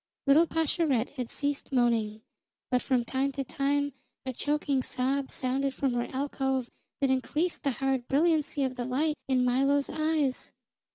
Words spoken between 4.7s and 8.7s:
sob sounded from her alcove that increased the hard brilliancy